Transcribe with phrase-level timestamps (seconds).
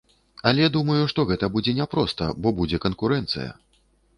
[0.51, 3.51] Але думаю, што гэта будзе няпроста, бо будзе канкурэнцыя.